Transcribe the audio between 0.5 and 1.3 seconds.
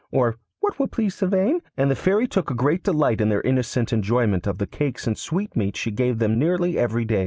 'What will please